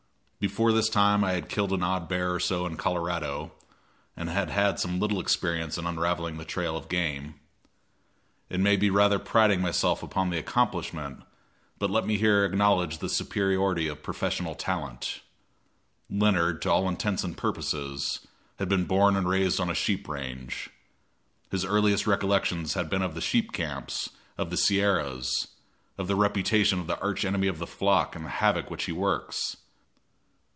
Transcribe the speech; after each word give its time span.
Before 0.43 0.71
this 0.71 0.89
time 0.89 1.23
I 1.23 1.33
had 1.33 1.49
killed 1.49 1.71
an 1.71 1.83
odd 1.83 2.09
bear 2.09 2.33
or 2.33 2.39
so 2.39 2.65
in 2.65 2.75
Colorado, 2.75 3.51
and 4.17 4.27
had 4.27 4.49
had 4.49 4.79
some 4.79 4.99
little 4.99 5.19
experience 5.19 5.77
in 5.77 5.85
unraveling 5.85 6.37
the 6.37 6.45
trail 6.45 6.75
of 6.75 6.89
game. 6.89 7.35
It 8.49 8.59
may 8.59 8.75
be 8.75 8.89
rather 8.89 9.19
priding 9.19 9.61
myself 9.61 10.01
upon 10.01 10.31
the 10.31 10.39
accomplishment, 10.39 11.21
but 11.77 11.91
let 11.91 12.07
me 12.07 12.17
here 12.17 12.43
acknowledge 12.43 12.97
the 12.97 13.07
superiority 13.07 13.87
of 13.87 14.01
professional 14.01 14.55
talent. 14.55 15.21
Leonard, 16.09 16.59
to 16.63 16.71
all 16.71 16.89
intents 16.89 17.23
and 17.23 17.37
purposes, 17.37 18.25
had 18.57 18.67
been 18.67 18.85
born 18.85 19.15
and 19.15 19.29
raised 19.29 19.59
on 19.59 19.69
a 19.69 19.75
sheep 19.75 20.07
range. 20.07 20.71
His 21.51 21.63
earliest 21.63 22.07
recollections 22.07 22.73
had 22.73 22.89
been 22.89 23.03
of 23.03 23.13
the 23.13 23.21
sheep 23.21 23.51
camps 23.51 24.09
of 24.39 24.49
the 24.49 24.57
Sierras, 24.57 25.49
of 25.99 26.07
the 26.07 26.15
reputation 26.15 26.79
of 26.79 26.87
the 26.87 26.99
arch 26.99 27.25
enemy 27.25 27.47
of 27.47 27.59
the 27.59 27.67
flock 27.67 28.15
and 28.15 28.25
of 28.25 28.29
the 28.31 28.35
havoc 28.37 28.71
which 28.71 28.85
he 28.85 28.91
works. 28.91 29.57